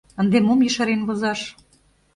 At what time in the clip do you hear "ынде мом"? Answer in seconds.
0.21-0.59